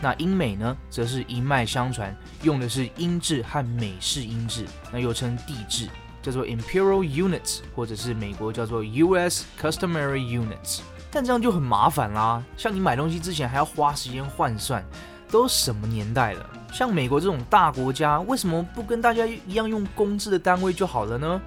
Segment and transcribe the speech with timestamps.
[0.00, 5.88] 那英美呢，则是一脉相传，用的是英制和美式英制，那又称地制，
[6.22, 9.44] 叫做 imperial units，或者是美国叫做 U.S.
[9.60, 10.80] customary units。
[11.10, 14.82] 但这样就很麻烦啦，像你买东西之前还要花时间换算。
[15.29, 16.49] 都什么年代了？
[16.73, 21.41] 像美国这种大国家，为什么不跟大家一样用公制的单位就好了呢？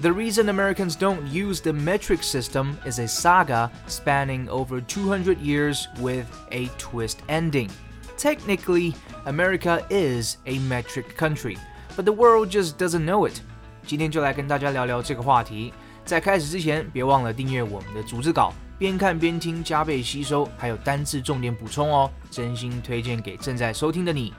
[0.00, 5.86] The reason Americans don't use the metric system is a saga spanning over 200 years
[5.98, 7.70] with a twist ending.
[8.18, 11.56] Technically, America is a metric country,
[11.96, 13.40] but the world just doesn't know it.
[13.86, 15.72] 今天就来跟大家聊聊这个话题。
[16.04, 18.52] 在开始之前，别忘了订阅我们的逐字稿。
[18.79, 24.33] 边看边听，加倍吸收，还有单字重点补充哦，真心推荐给正在收听的你。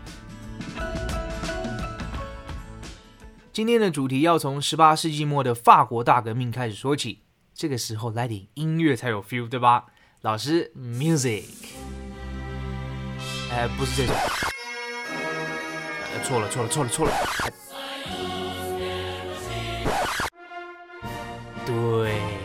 [3.53, 7.21] 今天的主题要从十八世纪末的法国大革命开始说起，
[7.55, 9.85] 这个时候来点音乐才有 feel，对吧？
[10.23, 11.45] 老师，music，
[13.51, 14.15] 哎，不是这首，
[16.25, 17.13] 错了，错了，错了，错了，
[21.67, 22.40] 对。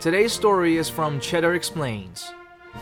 [0.00, 2.32] Today's story is from Cheddar Explains.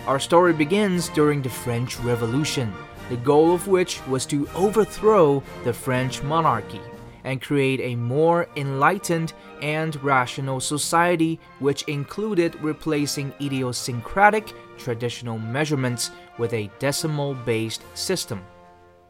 [0.07, 2.73] Our story begins during the French Revolution,
[3.09, 6.81] the goal of which was to overthrow the French monarchy
[7.25, 16.55] and create a more enlightened and rational society, which included replacing idiosyncratic traditional measurements with
[16.55, 18.39] a decimal based system.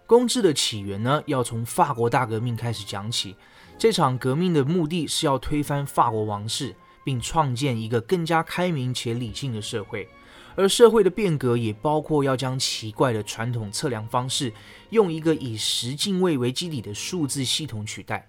[0.06, 3.36] 公制的起源呢，要从法国大革命开始讲起。
[3.78, 6.74] 这场革命的目的是要推翻法国王室，
[7.05, 10.09] 并创建一个更加开明且理性的社会，
[10.55, 14.51] 而社会的变革也包括要将奇怪的传统测量方式
[14.89, 18.27] 用一个以十进位为基底的数字系统取代。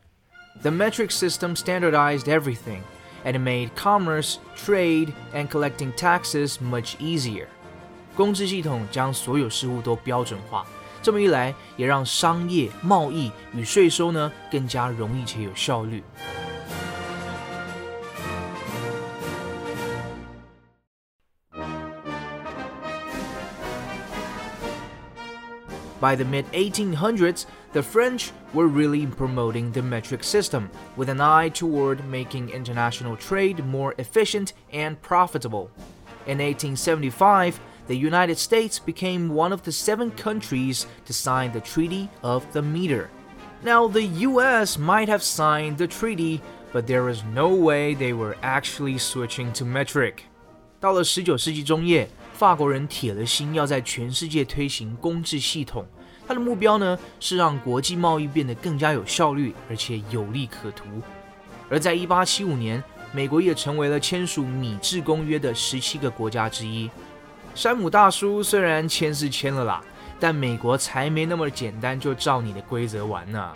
[0.62, 2.81] The metric system standardized everything,
[3.25, 7.47] and made commerce, trade, and collecting taxes much easier.
[8.14, 10.66] 公制系统将所有事物都标准化，
[11.03, 16.03] 这么一来，也让商业、贸易与税收呢更加容易且有效率。
[26.06, 32.06] By the mid 1800s, the French were really promoting the metric system, with an eye toward
[32.08, 35.69] making international trade more efficient and profitable.
[36.25, 42.09] In 1875, the United States became one of the seven countries to sign the Treaty
[42.24, 43.09] of the Meter.
[43.64, 46.42] Now, the US might have signed the treaty,
[46.72, 50.24] but there is no way they were actually switching to metric.
[50.80, 55.87] 到了十九世纪中叶， 法国人铁了心要在全世界推行公制系统，
[56.29, 60.85] 他的目标呢是让国际贸易变得更加有效率，而且有利可图。
[61.71, 66.91] 而在一八七五年，美国也成为了签署米制公约的十七个国家之一。
[67.55, 69.82] 山姆大叔虽然签是签了啦，
[70.21, 73.50] 但美国才没那么简单就照你的规则玩呢。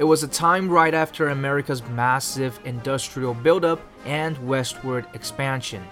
[0.00, 5.82] It was a time right after America's massive industrial buildup and westward expansion.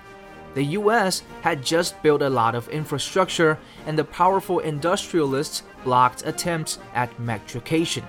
[0.54, 6.78] The US had just built a lot of infrastructure, and the powerful industrialists blocked attempts
[6.94, 8.04] at metrication.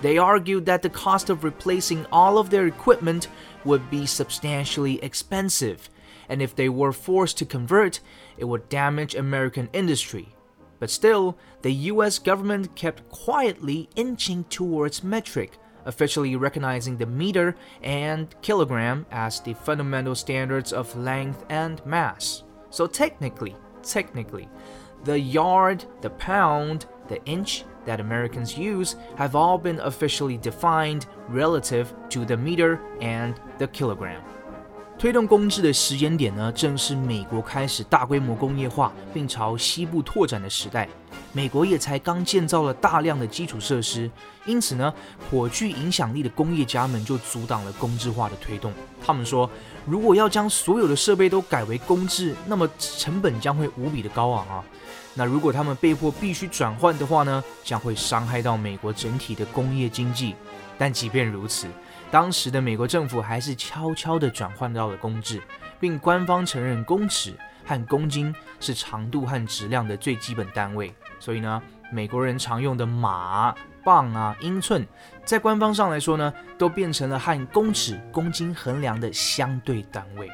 [0.00, 3.28] They argued that the cost of replacing all of their equipment
[3.64, 5.90] would be substantially expensive,
[6.28, 8.00] and if they were forced to convert,
[8.36, 10.34] it would damage American industry.
[10.78, 18.32] But still, the US government kept quietly inching towards metric, officially recognizing the meter and
[18.42, 22.44] kilogram as the fundamental standards of length and mass.
[22.70, 24.48] So technically, technically,
[25.04, 31.92] the yard, the pound, the inch that Americans use have all been officially defined relative
[32.10, 34.22] to the meter and the kilogram.
[34.98, 40.88] 推动公制的时间点呢，正是美国开始大规模工业化并朝西部拓展的时代。
[41.32, 44.10] 美国也才刚建造了大量的基础设施，
[44.44, 44.92] 因此呢，
[45.30, 48.72] 颇具影响力的工业家们就阻挡了公制化的推动。
[49.00, 49.48] 他们说，
[49.86, 54.64] 如果要将所有的设备都改为公制，那么成本将会无比的高昂啊。
[55.14, 60.34] 那如果他们被迫必须转换的话呢，将会伤害到美国整体的工业经济。
[60.76, 61.66] 但即便如此，
[62.10, 65.42] 当时的美国政府还是悄悄地转换到了公制，
[65.78, 67.34] 并官方承认公尺
[67.66, 70.94] 和公斤是长度和质量的最基本单位。
[71.20, 71.62] 所以呢，
[71.92, 74.86] 美国人常用的码、磅啊、英寸，
[75.22, 80.30] 在官方上来说呢，都变成了和公尺、公斤衡量的相对单位。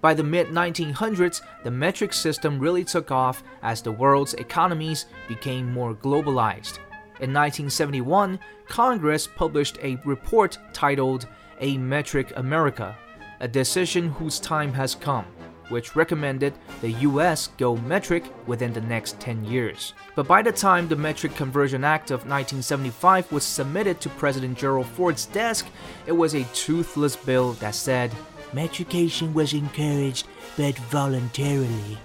[0.00, 5.72] By the mid 1900s, the metric system really took off as the world's economies became
[5.72, 6.76] more globalized.
[7.19, 11.27] In 1971, Congress published a report titled
[11.59, 12.95] A Metric America,
[13.39, 15.25] a decision whose time has come,
[15.69, 19.93] which recommended the US go metric within the next 10 years.
[20.15, 24.87] But by the time the Metric Conversion Act of 1975 was submitted to President Gerald
[24.87, 25.67] Ford's desk,
[26.07, 28.11] it was a toothless bill that said,
[28.53, 30.27] Metrication was encouraged,
[30.57, 31.97] but voluntarily.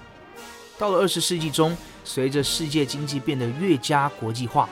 [0.79, 4.69] 到了二十世纪中，随着世界经济变得越加国际化，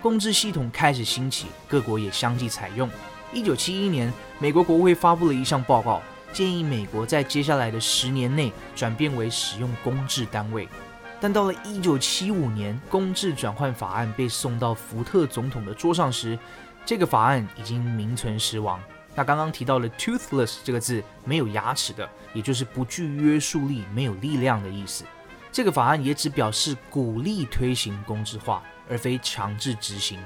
[0.00, 2.88] 公制系统开始兴起，各国也相继采用。
[3.32, 6.02] 一九七一年，美国国会发布了一项报告，
[6.32, 10.66] 建议美国在接下来的十年内转变为使用公制单位。
[11.20, 16.38] 但到了一九七五年，公制转换法案被送到福特总统的桌上时，
[16.86, 18.80] 这个法案已经名存实亡。
[19.14, 25.04] 那刚刚提到了 “toothless” 这个字，没有牙齿的，也就是不具约束力、没有力量的意思。
[25.52, 28.62] 这个法案也只表示鼓励推行公制化。
[28.90, 30.18] 而非强制执行。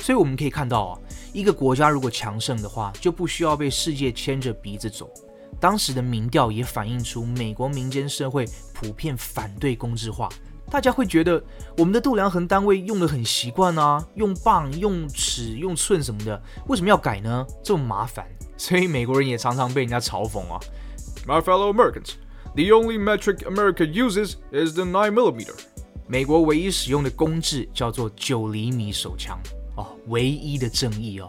[0.00, 0.98] 所以我们可以看到啊，
[1.32, 5.10] 一个国家如果强盛的话，就不需要被世界牵着鼻子走。
[5.58, 10.28] 当时的民调也反映出美国民间社会普遍反对公制化。
[10.70, 11.42] 大家会觉得
[11.78, 17.46] 我们的度量衡单位用的很习惯啊，用磅、用尺、用寸什么的，为什么要改呢？
[17.62, 18.26] 这么麻烦，
[18.56, 20.58] 所以美国人也常常被人家嘲讽啊。
[21.26, 22.14] My fellow Americans,
[22.54, 25.54] the only metric America uses is the nine millimeter.
[26.06, 29.38] 美国唯一使用的公制叫做九厘米手枪
[29.76, 31.26] 哦，唯一的正义哦。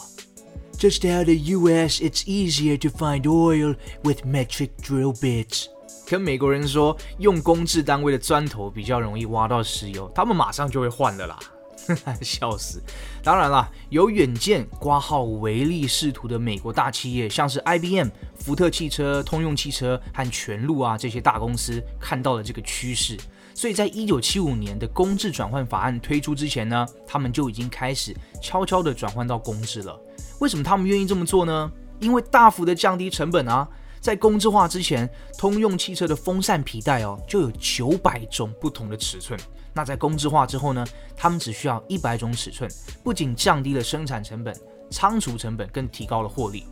[0.78, 2.02] Just how the U.S.
[2.02, 5.68] it's easier to find oil with metric drill bits.
[6.06, 11.40] 跟美国人说用公制单位的砖头比较容易挖到石油，他们马上就会换了啦，
[12.22, 12.82] 笑死！
[13.24, 18.08] 当然啦，有远见、挂号唯利是图的美国大企业，像是 IBM、
[18.38, 23.18] 福特汽车、通用汽车和全路啊这些大公司，看到了这个趋势，
[23.54, 30.00] 所以在一九七五年的公制转换法案推出之前呢，他们就已经开始悄悄的转换到公制了。
[30.40, 31.72] 为什么他们愿意这么做呢？
[32.00, 33.68] 因为大幅的降低成本啊。
[34.05, 39.39] 在公制化之前，通用汽车的风扇皮带哦就有九百种不同的尺寸。
[39.75, 40.85] 那在公制化之后呢，
[41.17, 42.71] 他们只需要一百种尺寸，
[43.05, 44.55] 不仅降低了生产成本、
[44.91, 46.67] 仓储成本，更提高了获利。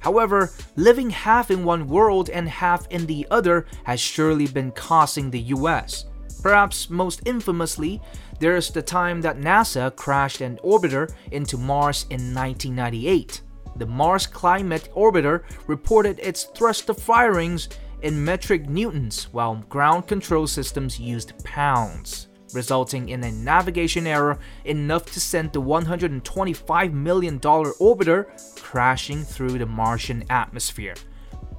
[0.00, 5.30] However, living half in one world and half in the other has surely been costing
[5.30, 6.06] the US.
[6.42, 8.00] Perhaps most infamously,
[8.40, 13.42] there's the time that NASA crashed an orbiter into Mars in 1998
[13.76, 17.68] the Mars Climate Orbiter reported its thruster firings
[18.02, 25.06] in metric newtons, while ground control systems used pounds, resulting in a navigation error enough
[25.06, 28.26] to send the $125 million orbiter
[28.60, 30.94] crashing through the Martian atmosphere.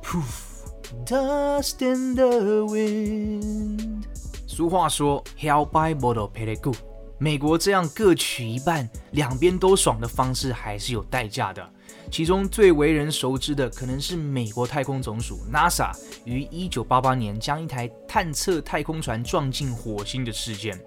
[0.01, 0.69] Poof,
[1.05, 4.05] dust in the wind.
[4.45, 6.71] 俗话说，Hell by model p e g
[7.17, 11.67] 美国这样各取一半，两边都爽的方式还是有代价的。
[12.10, 15.90] 其中最为人熟知的，可能是美国太空总署 NASA
[16.24, 20.78] 于1988年将一台探测太空船撞进火星的事件。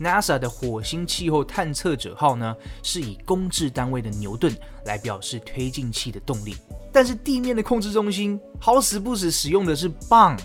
[0.00, 4.50] NASA 的火星气候探测者号呢，是以公制单位的牛顿
[4.86, 6.56] 来表示推进器的动力。
[6.92, 10.36] 但是地面的控制中心好死不死使用的是棒，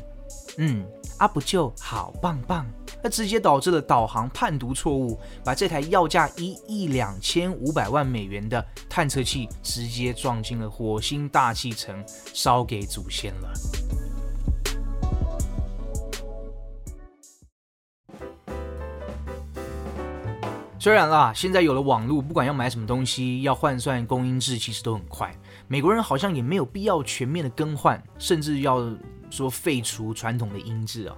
[0.57, 0.85] 嗯，
[1.17, 2.65] 阿不就好棒棒？
[3.03, 12.03] 那直接导致了导航判读错误，把这台要价一亿两千五百万美元的探测器直接撞进了火星大气层，
[12.33, 13.53] 烧给祖先了。
[20.77, 25.35] 虽然啦，现在有了网络，不管要买什么东西，要换算公因质，其实都很快。
[25.67, 28.79] 美国人好像也没有必要全面的更换，甚至要
[29.29, 31.15] 说废除传统的音质啊。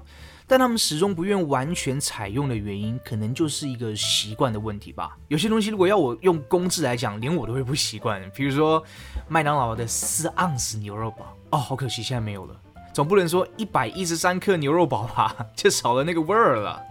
[0.49, 5.17] 但他们始终不愿完全采用的原因，可能就是一个习惯的问题吧。
[5.27, 8.21] 有些东西如果要我用公制来讲，连我都会不习惯。
[8.33, 8.81] 比如说
[9.27, 12.55] 麦当劳的四盎司牛肉堡，哦，好可惜现在没有了。
[12.93, 16.81] 总不能说一百一十三克牛肉堡吧， 就少了那个味儿了。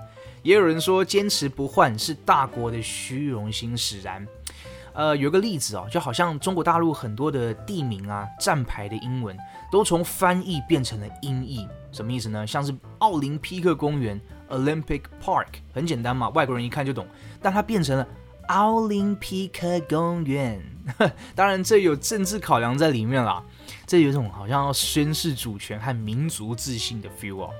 [0.43, 4.25] 也有人说坚持不换是大国的虚荣心使然。
[4.97, 9.37] 呃，有个例子哦，就好像中国大陆很多的地名啊、站牌的英文
[9.71, 12.47] 都从翻译变成了音译，什么意思呢？
[12.47, 17.07] 像是奥林匹克公园 （Olympic Park），很简单嘛，外国人一看就懂。
[17.43, 18.09] 但它变成了
[18.49, 20.63] 奥林匹克公园，
[21.37, 23.45] 当然这有政治考量在里面啦。
[23.87, 27.51] 这有种好像要宣示主权和民族自信的 feel 哦。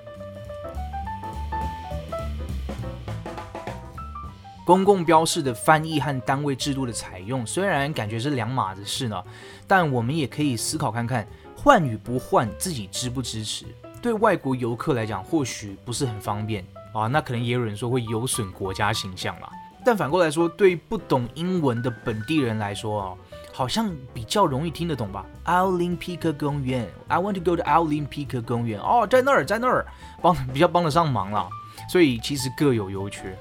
[4.67, 9.23] 公共标示的翻译和单位制度的采用，虽然感觉是两码子事呢，
[9.65, 11.25] 但我们也可以思考看看，
[11.57, 13.65] 换与不换，自己支不支持？
[14.03, 19.49] 对外国游客来讲，或许不是很方便啊，那可能也有人说会有损国家形象啦。
[19.85, 23.15] 但反过来说，对不懂英文的本地人来说啊，
[23.53, 25.25] 好像比较容易听得懂吧？
[25.45, 29.87] 奥林匹克公园，I want to go to 奥林匹克公园，哦，在那儿，在那儿，
[30.21, 31.49] 帮比较帮得上忙啦。
[31.89, 33.39] 所以其实各有优缺。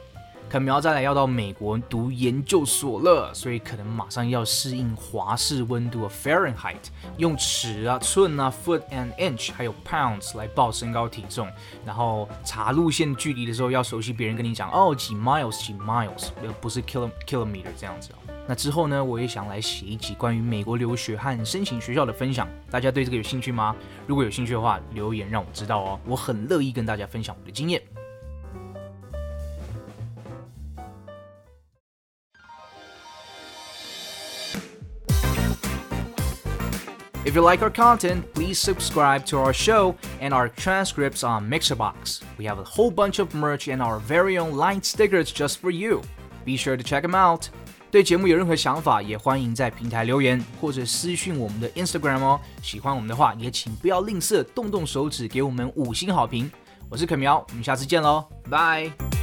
[0.47, 6.77] 可苗再来要到美国读研究所了，所以可能马上要适应华氏温度的 Fahrenheit，
[7.17, 11.47] 用尺啊、寸啊、foot and inch，还有 pounds 来报身高体重。
[11.85, 16.29] 然后查路线距离的时候，要熟悉别人跟你讲哦，几 miles 几 miles，
[16.61, 18.11] 不是 kilo kilometer 这样子。
[18.47, 23.75] 那之后呢，我也想来写一集关于美国留学和申请学校的分享，大家对这个有兴趣吗？
[24.05, 27.81] 如果有兴趣的话，留言让我知道哦，我很乐意跟大家分享我的经验。
[37.24, 42.20] If you like our content, please subscribe to our show and our transcripts on Mixerbox.
[42.38, 45.70] We have a whole bunch of merch and our very own line stickers just for
[45.70, 46.02] you.
[46.46, 47.48] Be sure to check them out.
[47.90, 52.40] 对节目有任何想法，也欢迎在平台留言或者私讯我们的 Instagram 哦。
[52.62, 56.50] 喜欢我们的话，也请不要吝啬，动动手指给我们五星好评。
[56.88, 59.13] 我是肯苗，我们下次见喽，拜。